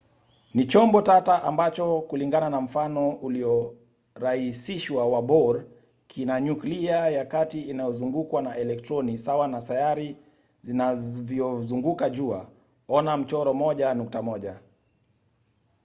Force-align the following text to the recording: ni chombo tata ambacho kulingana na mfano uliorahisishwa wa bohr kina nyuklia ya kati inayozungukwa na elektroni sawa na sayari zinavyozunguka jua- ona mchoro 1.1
ni 0.53 0.65
chombo 0.65 1.01
tata 1.01 1.43
ambacho 1.43 2.01
kulingana 2.01 2.49
na 2.49 2.61
mfano 2.61 3.09
uliorahisishwa 3.09 5.05
wa 5.07 5.21
bohr 5.21 5.63
kina 6.07 6.41
nyuklia 6.41 7.07
ya 7.09 7.25
kati 7.25 7.61
inayozungukwa 7.61 8.41
na 8.41 8.55
elektroni 8.55 9.17
sawa 9.17 9.47
na 9.47 9.61
sayari 9.61 10.17
zinavyozunguka 10.63 12.09
jua- 12.09 12.49
ona 12.97 13.17
mchoro 13.17 13.51
1.1 13.53 14.55